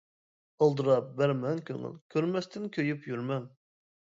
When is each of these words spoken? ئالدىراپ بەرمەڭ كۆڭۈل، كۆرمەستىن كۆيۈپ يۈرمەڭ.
ئالدىراپ 0.65 1.11
بەرمەڭ 1.19 1.61
كۆڭۈل، 1.67 1.93
كۆرمەستىن 2.15 2.67
كۆيۈپ 2.79 3.07
يۈرمەڭ. 3.13 3.47